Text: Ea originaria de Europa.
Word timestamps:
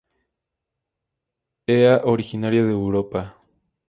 Ea 1.67 2.01
originaria 2.05 2.63
de 2.63 2.71
Europa. 2.71 3.37